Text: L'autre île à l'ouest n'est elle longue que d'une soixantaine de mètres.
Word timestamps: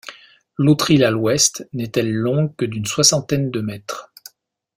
L'autre 0.57 0.89
île 0.89 1.03
à 1.03 1.11
l'ouest 1.11 1.69
n'est 1.73 1.91
elle 1.95 2.11
longue 2.11 2.55
que 2.55 2.65
d'une 2.65 2.87
soixantaine 2.87 3.51
de 3.51 3.61
mètres. 3.61 4.11